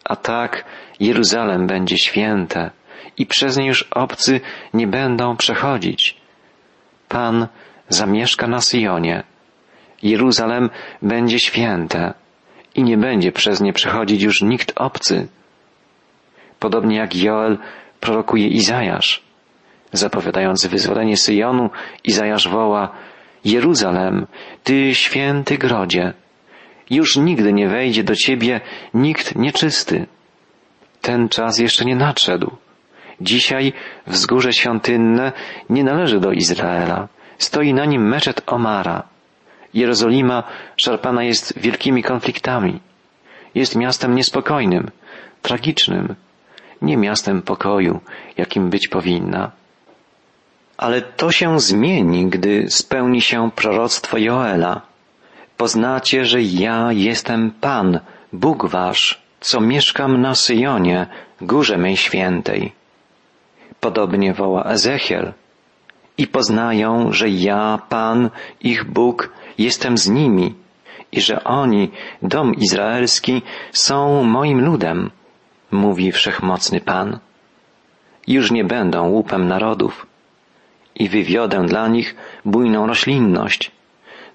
A 0.05 0.17
tak 0.17 0.65
Jeruzalem 1.01 1.67
będzie 1.67 1.99
święte 1.99 2.71
i 3.17 3.27
przez 3.27 3.57
nie 3.57 3.67
już 3.67 3.83
obcy 3.83 4.41
nie 4.75 4.87
będą 4.87 5.37
przechodzić. 5.37 6.17
Pan 7.09 7.47
zamieszka 7.89 8.47
na 8.47 8.61
Syjonie. 8.61 9.23
Jeruzalem 10.03 10.71
będzie 11.03 11.39
święte 11.39 12.15
i 12.79 12.83
nie 12.83 12.97
będzie 12.97 13.33
przez 13.33 13.61
nie 13.61 13.73
przechodzić 13.73 14.23
już 14.23 14.43
nikt 14.43 14.73
obcy. 14.77 15.29
Podobnie 16.59 16.97
jak 16.97 17.17
Joel 17.17 17.59
prorokuje 18.01 18.49
Izajasz. 18.49 19.23
Zapowiadając 19.93 20.67
wyzwolenie 20.67 21.17
Syjonu, 21.17 21.71
Izajasz 22.05 22.49
woła 22.49 22.93
Jeruzalem, 23.45 24.27
ty 24.65 24.95
święty 24.95 25.59
grodzie, 25.59 26.13
już 26.91 27.17
nigdy 27.17 27.53
nie 27.53 27.69
wejdzie 27.69 28.05
do 28.05 28.15
ciebie 28.15 28.61
nikt 28.95 29.37
nieczysty. 29.37 30.07
Ten 31.01 31.29
czas 31.29 31.59
jeszcze 31.59 31.85
nie 31.85 31.97
nadszedł. 31.97 32.57
Dzisiaj 33.21 33.73
wzgórze 34.07 34.53
świątynne 34.53 35.33
nie 35.71 35.85
należy 35.85 36.21
do 36.21 36.33
Izraela. 36.33 37.09
Stoi 37.39 37.75
na 37.75 37.85
nim 37.85 38.09
meczet 38.09 38.43
Omara. 38.47 39.03
Jerozolima 39.75 40.43
szarpana 40.77 41.25
jest 41.25 41.59
wielkimi 41.59 42.03
konfliktami. 42.03 42.81
Jest 43.55 43.77
miastem 43.77 44.15
niespokojnym, 44.15 44.91
tragicznym, 45.43 46.15
nie 46.83 46.97
miastem 46.97 47.43
pokoju, 47.43 48.01
jakim 48.37 48.71
być 48.71 48.89
powinna. 48.89 49.51
Ale 50.77 51.03
to 51.03 51.33
się 51.33 51.61
zmieni, 51.61 52.27
gdy 52.27 52.71
spełni 52.71 53.21
się 53.21 53.51
proroctwo 53.51 54.19
Joela. 54.19 54.81
Poznacie, 55.57 56.25
że 56.25 56.43
ja 56.43 56.93
jestem 56.93 57.51
Pan, 57.51 58.01
Bóg 58.33 58.67
wasz, 58.67 59.23
co 59.41 59.61
mieszkam 59.61 60.21
na 60.21 60.35
Syjonie, 60.35 61.07
górze 61.41 61.79
mej 61.79 61.97
świętej. 61.97 62.73
Podobnie 63.81 64.35
woła 64.35 64.65
Ezechiel. 64.65 65.33
I 66.19 66.27
poznają, 66.27 67.13
że 67.13 67.29
ja, 67.29 67.79
Pan, 67.89 68.31
ich 68.61 68.85
Bóg, 68.85 69.33
jestem 69.59 69.99
z 69.99 70.09
nimi 70.09 70.55
i 71.13 71.21
że 71.21 71.45
oni, 71.45 71.91
dom 72.23 72.55
izraelski, 72.55 73.43
są 73.73 74.23
moim 74.23 74.65
ludem, 74.65 75.11
mówi 75.71 76.13
wszechmocny 76.13 76.81
Pan. 76.81 77.19
Już 78.27 78.51
nie 78.51 78.65
będą 78.65 79.09
łupem 79.09 79.49
narodów 79.49 80.07
i 80.95 81.09
wywiodę 81.09 81.67
dla 81.67 81.89
nich 81.89 82.15
bujną 82.45 82.87
roślinność, 82.87 83.71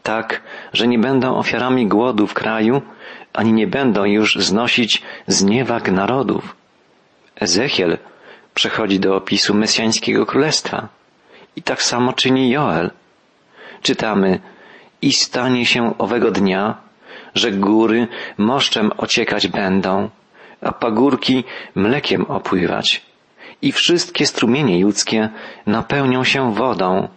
tak, 0.03 0.41
że 0.73 0.87
nie 0.87 0.99
będą 0.99 1.35
ofiarami 1.35 1.87
głodu 1.87 2.27
w 2.27 2.33
kraju, 2.33 2.81
ani 3.33 3.53
nie 3.53 3.67
będą 3.67 4.03
już 4.05 4.35
znosić 4.35 5.01
zniewag 5.27 5.91
narodów. 5.91 6.55
Ezechiel 7.35 7.97
przechodzi 8.53 8.99
do 8.99 9.15
opisu 9.15 9.53
mesjańskiego 9.53 10.25
królestwa 10.25 10.87
i 11.55 11.61
tak 11.61 11.81
samo 11.83 12.13
czyni 12.13 12.49
Joel. 12.49 12.91
Czytamy, 13.81 14.39
i 15.01 15.13
stanie 15.13 15.65
się 15.65 15.97
owego 15.97 16.31
dnia, 16.31 16.77
że 17.35 17.51
góry 17.51 18.07
moszczem 18.37 18.91
ociekać 18.97 19.47
będą, 19.47 20.09
a 20.61 20.71
pagórki 20.71 21.43
mlekiem 21.75 22.25
opływać 22.25 23.01
i 23.61 23.71
wszystkie 23.71 24.25
strumienie 24.25 24.83
ludzkie 24.83 25.29
napełnią 25.65 26.23
się 26.23 26.53
wodą, 26.53 27.07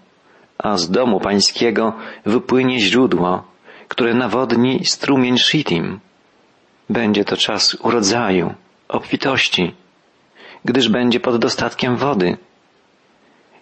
a 0.59 0.77
z 0.77 0.91
domu 0.91 1.21
pańskiego 1.21 1.93
wypłynie 2.27 2.81
źródło, 2.81 3.43
które 3.89 4.15
nawodni 4.15 4.85
strumień 4.85 5.39
Shittim. 5.39 6.01
Będzie 6.91 7.25
to 7.25 7.37
czas 7.37 7.75
urodzaju, 7.75 8.55
obfitości, 8.89 9.75
gdyż 10.65 10.89
będzie 10.89 11.21
pod 11.21 11.37
dostatkiem 11.39 11.97
wody. 11.97 12.37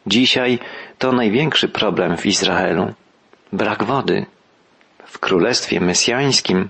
Dzisiaj 0.07 0.59
to 0.99 1.13
największy 1.13 1.69
problem 1.69 2.17
w 2.17 2.27
Izraelu. 2.27 2.95
Brak 3.53 3.85
wody. 3.85 4.27
W 5.07 5.19
Królestwie 5.19 5.81
Mesjańskim 5.81 6.69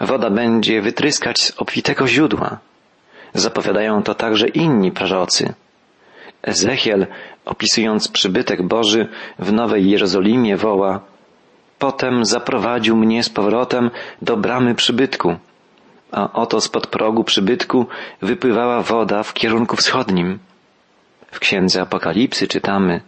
woda 0.00 0.30
będzie 0.30 0.82
wytryskać 0.82 1.42
z 1.42 1.52
obfitego 1.56 2.08
źródła. 2.08 2.58
Zapowiadają 3.34 4.02
to 4.02 4.14
także 4.14 4.48
inni 4.48 4.92
prorocy. 4.92 5.54
Ezechiel, 6.42 7.06
opisując 7.44 8.08
przybytek 8.08 8.62
Boży 8.62 9.08
w 9.38 9.52
Nowej 9.52 9.90
Jerozolimie, 9.90 10.56
woła 10.56 11.00
Potem 11.78 12.24
zaprowadził 12.24 12.96
mnie 12.96 13.22
z 13.22 13.30
powrotem 13.30 13.90
do 14.22 14.36
bramy 14.36 14.74
przybytku, 14.74 15.36
a 16.12 16.32
oto 16.32 16.60
spod 16.60 16.86
progu 16.86 17.24
przybytku 17.24 17.86
wypływała 18.22 18.82
woda 18.82 19.22
w 19.22 19.34
kierunku 19.34 19.76
wschodnim. 19.76 20.38
W 21.30 21.38
księdze 21.38 21.82
Apokalipsy 21.82 22.48
czytamy 22.48 23.00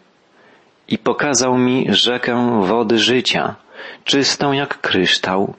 I 0.88 0.98
pokazał 0.98 1.58
mi 1.58 1.86
rzekę 1.88 2.60
wody 2.62 2.98
życia, 2.98 3.54
czystą 4.04 4.52
jak 4.52 4.80
kryształ, 4.80 5.54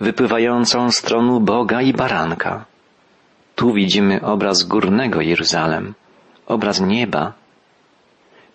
wypływającą 0.00 0.90
z 0.90 1.02
tronu 1.02 1.40
Boga 1.40 1.82
i 1.82 1.92
Baranka. 1.92 2.64
Tu 3.54 3.72
widzimy 3.72 4.22
obraz 4.22 4.62
górnego 4.62 5.20
Jeruzalem, 5.20 5.94
obraz 6.46 6.80
nieba. 6.80 7.32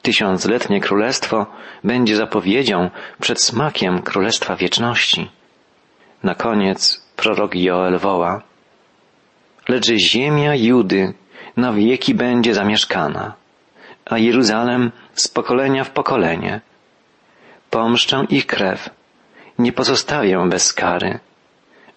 Tysiącletnie 0.01 0.81
królestwo 0.81 1.45
będzie 1.83 2.15
zapowiedzią 2.15 2.89
przed 3.19 3.41
smakiem 3.41 4.01
królestwa 4.01 4.55
wieczności. 4.55 5.29
Na 6.23 6.35
koniec 6.35 7.07
prorok 7.15 7.55
Joel 7.55 7.97
woła, 7.97 8.41
lecz 9.67 9.87
ziemia 9.87 10.55
Judy 10.55 11.13
na 11.57 11.73
wieki 11.73 12.15
będzie 12.15 12.53
zamieszkana, 12.53 13.33
a 14.05 14.17
Jeruzalem 14.17 14.91
z 15.13 15.27
pokolenia 15.27 15.83
w 15.83 15.89
pokolenie. 15.89 16.61
Pomszczę 17.69 18.25
ich 18.29 18.45
krew, 18.45 18.89
nie 19.59 19.71
pozostawię 19.71 20.45
bez 20.49 20.73
kary, 20.73 21.19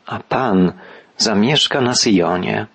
a 0.07 0.19
Pan 0.19 0.73
zamieszka 1.17 1.81
na 1.81 1.95
Syjonie. 1.95 2.67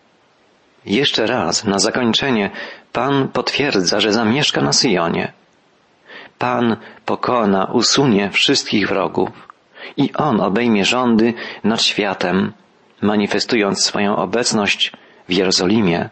Jeszcze 0.86 1.28
raz, 1.28 1.65
na 1.65 1.80
zakończenie, 1.80 2.50
Pan 2.94 3.28
potwierdza, 3.28 4.00
że 4.00 4.13
zamieszka 4.13 4.62
na 4.62 4.74
Syjonie. 4.74 5.34
Pan 6.38 6.78
pokona, 7.06 7.65
usunie 7.65 8.30
wszystkich 8.30 8.88
wrogów 8.88 9.30
i 9.98 10.13
On 10.13 10.41
obejmie 10.41 10.86
rządy 10.86 11.34
nad 11.63 11.82
światem, 11.82 12.54
manifestując 13.02 13.84
swoją 13.84 14.15
obecność 14.15 14.91
w 15.30 15.34
Jerozolimie. 15.34 16.10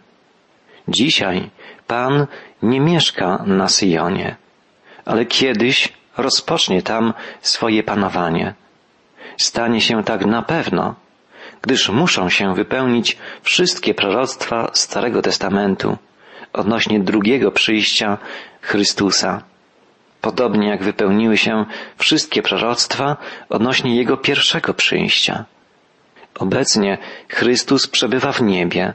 Dzisiaj 0.87 1.49
Pan 1.87 2.27
nie 2.61 2.79
mieszka 2.79 3.43
na 3.45 3.67
Syjonie, 3.67 4.35
ale 5.05 5.25
kiedyś 5.25 5.93
rozpocznie 6.17 6.81
tam 6.81 7.13
swoje 7.41 7.83
panowanie. 7.83 8.53
Stanie 9.37 9.81
się 9.81 10.03
tak 10.03 10.25
na 10.25 10.41
pewno, 10.41 10.95
gdyż 11.61 11.89
muszą 11.89 12.29
się 12.29 12.55
wypełnić 12.55 13.17
wszystkie 13.43 13.93
proroctwa 13.93 14.71
Starego 14.73 15.21
Testamentu 15.21 15.97
odnośnie 16.53 16.99
drugiego 16.99 17.51
przyjścia 17.51 18.17
Chrystusa. 18.61 19.43
Podobnie 20.21 20.67
jak 20.67 20.83
wypełniły 20.83 21.37
się 21.37 21.65
wszystkie 21.97 22.41
proroctwa 22.41 23.17
odnośnie 23.49 23.95
Jego 23.95 24.17
pierwszego 24.17 24.73
przyjścia. 24.73 25.45
Obecnie 26.39 26.97
Chrystus 27.29 27.87
przebywa 27.87 28.31
w 28.31 28.41
niebie, 28.41 28.93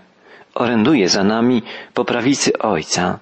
oręduje 0.54 1.08
za 1.08 1.24
nami 1.24 1.62
po 1.94 2.04
prawicy 2.04 2.58
Ojca. 2.58 3.18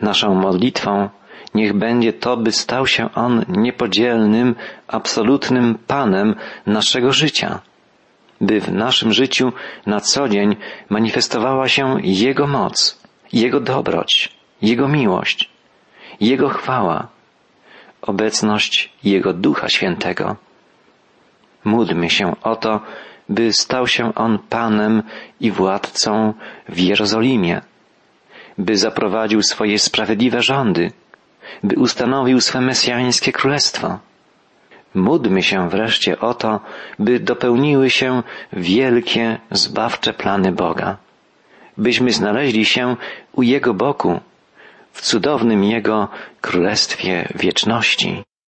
Naszą 0.00 0.34
modlitwą 0.34 1.08
niech 1.54 1.72
będzie 1.72 2.12
to, 2.12 2.36
by 2.36 2.52
stał 2.52 2.86
się 2.86 3.14
On 3.14 3.44
niepodzielnym, 3.48 4.54
absolutnym 4.88 5.78
Panem 5.86 6.34
naszego 6.66 7.12
życia 7.12 7.60
by 8.40 8.60
w 8.60 8.72
naszym 8.72 9.12
życiu 9.12 9.52
na 9.86 10.00
co 10.00 10.28
dzień 10.28 10.56
manifestowała 10.88 11.68
się 11.68 11.96
Jego 12.02 12.46
moc, 12.46 12.98
Jego 13.32 13.60
dobroć, 13.60 14.32
Jego 14.62 14.88
miłość, 14.88 15.50
Jego 16.20 16.48
chwała, 16.48 17.08
obecność 18.02 18.92
Jego 19.04 19.32
Ducha 19.32 19.68
Świętego. 19.68 20.36
Módlmy 21.64 22.10
się 22.10 22.36
o 22.42 22.56
to, 22.56 22.80
by 23.28 23.52
stał 23.52 23.86
się 23.86 24.14
On 24.14 24.38
Panem 24.38 25.02
i 25.40 25.50
władcą 25.50 26.34
w 26.68 26.78
Jerozolimie, 26.78 27.60
by 28.58 28.76
zaprowadził 28.76 29.42
swoje 29.42 29.78
sprawiedliwe 29.78 30.42
rządy, 30.42 30.92
by 31.62 31.76
ustanowił 31.76 32.40
swe 32.40 32.60
mesjańskie 32.60 33.32
królestwo. 33.32 33.98
Módlmy 34.94 35.42
się 35.42 35.68
wreszcie 35.68 36.20
o 36.20 36.34
to, 36.34 36.60
by 36.98 37.20
dopełniły 37.20 37.90
się 37.90 38.22
wielkie, 38.52 39.38
zbawcze 39.50 40.12
plany 40.12 40.52
Boga, 40.52 40.96
byśmy 41.78 42.12
znaleźli 42.12 42.64
się 42.64 42.96
u 43.32 43.42
Jego 43.42 43.74
boku, 43.74 44.20
w 44.92 45.00
cudownym 45.00 45.64
Jego 45.64 46.08
Królestwie 46.40 47.28
Wieczności. 47.34 48.22